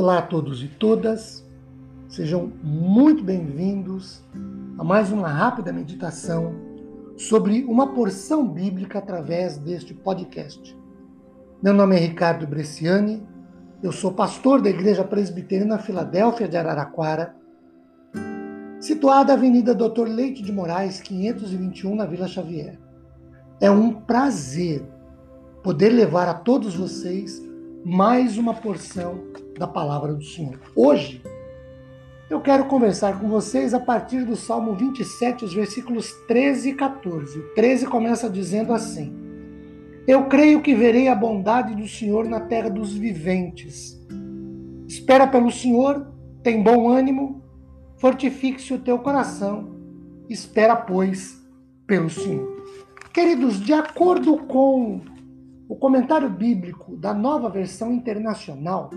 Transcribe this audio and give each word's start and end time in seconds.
Olá 0.00 0.16
a 0.16 0.22
todos 0.22 0.64
e 0.64 0.66
todas, 0.66 1.46
sejam 2.08 2.50
muito 2.62 3.22
bem-vindos 3.22 4.24
a 4.78 4.82
mais 4.82 5.12
uma 5.12 5.28
rápida 5.28 5.74
meditação 5.74 6.54
sobre 7.18 7.64
uma 7.64 7.92
porção 7.92 8.48
bíblica 8.48 8.98
através 8.98 9.58
deste 9.58 9.92
podcast. 9.92 10.74
Meu 11.62 11.74
nome 11.74 11.96
é 11.96 11.98
Ricardo 11.98 12.46
Bresciani, 12.46 13.22
eu 13.82 13.92
sou 13.92 14.10
pastor 14.10 14.62
da 14.62 14.70
Igreja 14.70 15.04
Presbiteriana 15.04 15.76
Filadélfia 15.76 16.48
de 16.48 16.56
Araraquara, 16.56 17.36
situada 18.80 19.34
na 19.34 19.38
Avenida 19.38 19.74
Doutor 19.74 20.08
Leite 20.08 20.42
de 20.42 20.50
Moraes, 20.50 20.98
521, 21.02 21.94
na 21.94 22.06
Vila 22.06 22.26
Xavier. 22.26 22.78
É 23.60 23.70
um 23.70 23.92
prazer 23.92 24.82
poder 25.62 25.90
levar 25.90 26.26
a 26.26 26.32
todos 26.32 26.74
vocês 26.74 27.46
mais 27.84 28.38
uma 28.38 28.54
porção 28.54 29.28
da 29.60 29.66
palavra 29.66 30.14
do 30.14 30.24
Senhor. 30.24 30.58
Hoje, 30.74 31.22
eu 32.30 32.40
quero 32.40 32.64
conversar 32.64 33.20
com 33.20 33.28
vocês 33.28 33.74
a 33.74 33.78
partir 33.78 34.24
do 34.24 34.34
Salmo 34.34 34.74
27, 34.74 35.44
os 35.44 35.52
versículos 35.52 36.14
13 36.26 36.70
e 36.70 36.74
14. 36.74 37.38
O 37.38 37.54
13 37.54 37.86
começa 37.86 38.30
dizendo 38.30 38.72
assim: 38.72 39.14
Eu 40.08 40.24
creio 40.28 40.62
que 40.62 40.74
verei 40.74 41.08
a 41.08 41.14
bondade 41.14 41.74
do 41.74 41.86
Senhor 41.86 42.26
na 42.26 42.40
terra 42.40 42.70
dos 42.70 42.94
viventes. 42.94 44.00
Espera 44.88 45.26
pelo 45.26 45.50
Senhor, 45.50 46.10
tem 46.42 46.62
bom 46.62 46.88
ânimo, 46.88 47.44
fortifique-se 47.98 48.72
o 48.72 48.78
teu 48.78 48.98
coração. 48.98 49.76
Espera, 50.26 50.74
pois, 50.74 51.38
pelo 51.86 52.08
Senhor. 52.08 52.64
Queridos, 53.12 53.60
de 53.60 53.74
acordo 53.74 54.38
com 54.38 55.02
o 55.68 55.76
comentário 55.76 56.30
bíblico 56.30 56.96
da 56.96 57.12
nova 57.12 57.50
versão 57.50 57.92
internacional, 57.92 58.90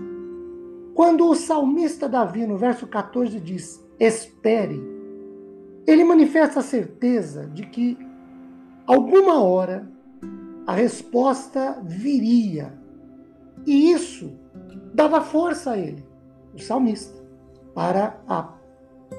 quando 0.94 1.28
o 1.28 1.34
salmista 1.34 2.08
Davi, 2.08 2.46
no 2.46 2.56
verso 2.56 2.86
14, 2.86 3.40
diz: 3.40 3.84
Espere, 3.98 4.80
ele 5.86 6.04
manifesta 6.04 6.60
a 6.60 6.62
certeza 6.62 7.46
de 7.48 7.66
que 7.66 7.98
alguma 8.86 9.42
hora 9.42 9.90
a 10.66 10.72
resposta 10.72 11.80
viria. 11.82 12.72
E 13.66 13.90
isso 13.90 14.38
dava 14.94 15.20
força 15.20 15.72
a 15.72 15.78
ele, 15.78 16.04
o 16.54 16.58
salmista, 16.60 17.22
para 17.74 18.20
a 18.28 18.54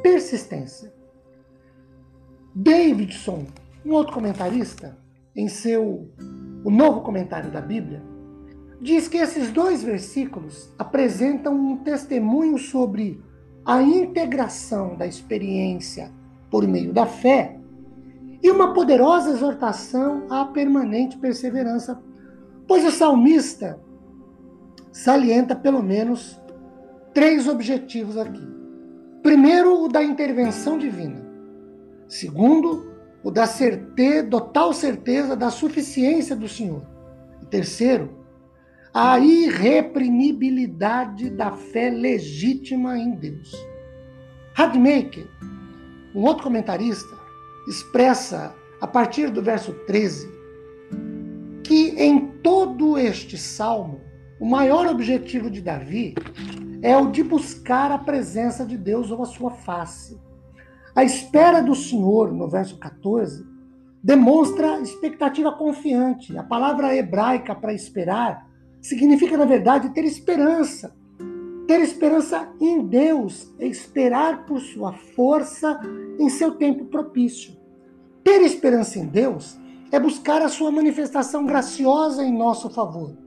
persistência. 0.02 0.94
Davidson, 2.56 3.46
um 3.86 3.92
outro 3.92 4.14
comentarista, 4.14 4.98
em 5.36 5.48
seu 5.48 6.10
o 6.64 6.72
novo 6.72 7.02
comentário 7.02 7.52
da 7.52 7.62
Bíblia, 7.62 8.02
diz 8.82 9.08
que 9.08 9.18
esses 9.18 9.52
dois 9.52 9.84
versículos 9.84 10.74
apresentam 10.78 11.54
um 11.54 11.78
testemunho 11.78 12.58
sobre 12.58 13.24
a 13.66 13.82
integração 13.82 14.96
da 14.96 15.08
experiência 15.08 16.12
por 16.52 16.68
meio 16.68 16.94
da 16.94 17.06
fé 17.06 17.60
e 18.42 18.52
uma 18.52 18.74
poderosa 18.74 19.32
exortação 19.32 20.28
à 20.30 20.46
permanente 20.46 21.18
perseverança, 21.18 22.00
pois 22.68 22.86
o 22.86 22.92
salmista 22.92 23.80
salienta 24.92 25.56
pelo 25.56 25.82
menos 25.82 26.40
três 27.14 27.48
objetivos 27.48 28.18
aqui. 28.18 28.48
Primeiro, 29.24 29.84
o 29.84 29.88
da 29.88 30.04
intervenção 30.04 30.78
divina. 30.78 31.26
Segundo, 32.08 32.94
o 33.24 33.32
da 33.32 33.48
certeza, 33.48 34.28
total 34.28 34.72
certeza 34.72 35.36
da 35.36 35.50
suficiência 35.50 36.36
do 36.36 36.48
Senhor. 36.48 36.84
E 37.42 37.46
terceiro, 37.48 38.25
a 38.98 39.20
irreprimibilidade 39.20 41.30
da 41.30 41.52
fé 41.52 41.90
legítima 41.90 42.98
em 42.98 43.12
Deus. 43.12 43.54
Radmacher, 44.54 45.28
um 46.16 46.22
outro 46.22 46.44
comentarista, 46.44 47.14
expressa, 47.68 48.56
a 48.80 48.88
partir 48.88 49.30
do 49.30 49.42
verso 49.42 49.74
13, 49.86 50.34
que 51.62 51.90
em 52.02 52.28
todo 52.42 52.98
este 52.98 53.38
salmo, 53.38 54.00
o 54.40 54.46
maior 54.46 54.88
objetivo 54.88 55.52
de 55.52 55.62
Davi 55.62 56.16
é 56.82 56.96
o 56.96 57.12
de 57.12 57.22
buscar 57.22 57.92
a 57.92 57.98
presença 57.98 58.66
de 58.66 58.78
Deus 58.78 59.12
ou 59.12 59.24
a 59.24 59.26
sua 59.26 59.52
face. 59.52 60.18
A 60.96 61.04
espera 61.04 61.62
do 61.62 61.76
Senhor, 61.76 62.32
no 62.32 62.50
verso 62.50 62.78
14, 62.78 63.46
demonstra 64.02 64.80
expectativa 64.80 65.52
confiante. 65.52 66.38
A 66.38 66.44
palavra 66.44 66.96
hebraica 66.96 67.54
para 67.54 67.74
esperar 67.74 68.55
significa, 68.88 69.36
na 69.36 69.46
verdade, 69.46 69.90
ter 69.90 70.06
esperança. 70.06 70.96
Ter 71.68 71.80
esperança 71.80 72.48
em 72.62 72.86
Deus 72.86 73.52
é 73.58 73.66
esperar 73.66 74.46
por 74.46 74.60
sua 74.62 74.94
força 74.94 75.80
em 76.20 76.30
seu 76.30 76.52
tempo 76.52 76.86
propício. 76.86 77.58
Ter 78.24 78.42
esperança 78.42 79.00
em 79.00 79.08
Deus 79.08 79.58
é 79.92 80.00
buscar 80.00 80.42
a 80.44 80.50
sua 80.50 80.72
manifestação 80.72 81.46
graciosa 81.46 82.24
em 82.24 82.38
nosso 82.38 82.70
favor. 82.70 83.18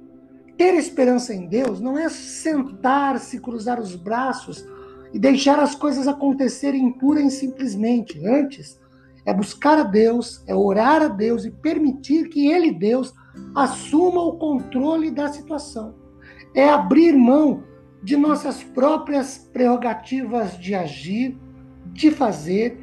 Ter 0.56 0.74
esperança 0.74 1.34
em 1.34 1.48
Deus 1.48 1.80
não 1.80 1.98
é 1.98 2.08
sentar-se, 2.08 3.40
cruzar 3.40 3.80
os 3.80 3.96
braços 3.96 4.64
e 5.12 5.18
deixar 5.18 5.58
as 5.58 5.74
coisas 5.74 6.06
acontecerem 6.06 6.92
pura 6.92 7.20
e 7.20 7.30
simplesmente. 7.30 8.24
Antes, 8.24 8.78
é 9.28 9.34
buscar 9.34 9.78
a 9.78 9.82
Deus, 9.82 10.42
é 10.46 10.54
orar 10.54 11.02
a 11.02 11.08
Deus 11.08 11.44
e 11.44 11.50
permitir 11.50 12.30
que 12.30 12.50
Ele, 12.50 12.72
Deus, 12.72 13.12
assuma 13.54 14.22
o 14.22 14.38
controle 14.38 15.10
da 15.10 15.28
situação. 15.28 15.94
É 16.54 16.66
abrir 16.66 17.12
mão 17.12 17.62
de 18.02 18.16
nossas 18.16 18.64
próprias 18.64 19.36
prerrogativas 19.52 20.58
de 20.58 20.74
agir, 20.74 21.36
de 21.92 22.10
fazer 22.10 22.80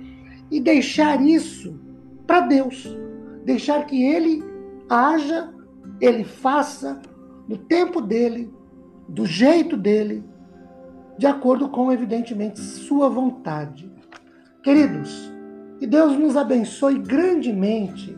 e 0.51 0.61
deixar 0.61 1.19
isso 1.19 1.79
para 2.27 2.41
Deus. 2.41 2.95
Deixar 3.43 3.83
que 3.87 4.03
Ele 4.03 4.43
haja, 4.87 5.51
Ele 5.99 6.23
faça 6.23 7.01
no 7.49 7.57
tempo 7.57 7.99
dele, 7.99 8.53
do 9.09 9.25
jeito 9.25 9.75
dele, 9.75 10.23
de 11.17 11.25
acordo 11.25 11.69
com, 11.69 11.91
evidentemente, 11.91 12.59
sua 12.59 13.09
vontade. 13.09 13.91
Queridos, 14.61 15.33
que 15.79 15.87
Deus 15.87 16.17
nos 16.17 16.35
abençoe 16.35 16.99
grandemente 16.99 18.17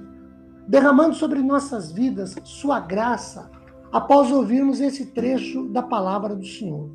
derramando 0.68 1.16
sobre 1.16 1.40
nossas 1.40 1.92
vidas 1.92 2.36
sua 2.44 2.80
graça 2.80 3.50
após 3.92 4.32
ouvirmos 4.32 4.82
esse 4.82 5.08
trecho 5.08 5.68
da 5.70 5.82
palavra 5.82 6.36
do 6.36 6.46
Senhor. 6.46 6.90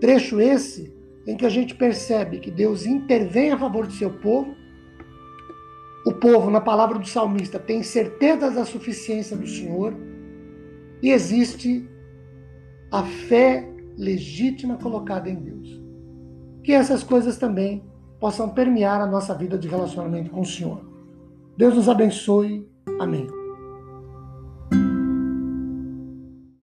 Trecho 0.00 0.40
esse 0.40 0.94
em 1.26 1.36
que 1.36 1.44
a 1.44 1.48
gente 1.48 1.74
percebe 1.74 2.38
que 2.38 2.50
Deus 2.50 2.86
intervém 2.86 3.50
a 3.50 3.58
favor 3.58 3.86
do 3.86 3.92
seu 3.92 4.10
povo. 4.10 4.54
O 6.06 6.12
povo, 6.12 6.50
na 6.50 6.60
palavra 6.60 6.98
do 6.98 7.08
salmista, 7.08 7.58
tem 7.58 7.82
certeza 7.82 8.50
da 8.50 8.64
suficiência 8.64 9.36
do 9.36 9.46
Senhor 9.46 9.94
e 11.02 11.10
existe 11.10 11.88
a 12.92 13.02
fé 13.02 13.68
legítima 13.96 14.76
colocada 14.76 15.28
em 15.28 15.36
Deus. 15.36 15.82
Que 16.62 16.72
essas 16.72 17.02
coisas 17.02 17.38
também 17.38 17.82
possam 18.24 18.48
permear 18.48 19.02
a 19.02 19.06
nossa 19.06 19.34
vida 19.34 19.58
de 19.58 19.68
relacionamento 19.68 20.30
com 20.30 20.40
o 20.40 20.46
Senhor. 20.46 20.80
Deus 21.58 21.74
nos 21.74 21.90
abençoe 21.90 22.66
Amém. 22.98 23.43